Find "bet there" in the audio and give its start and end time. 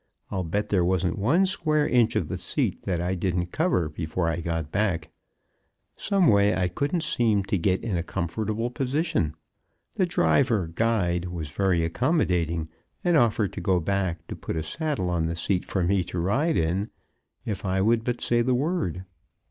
0.43-0.83